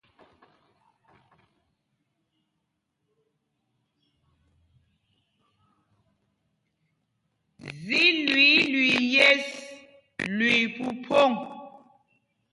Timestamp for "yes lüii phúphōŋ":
9.13-11.31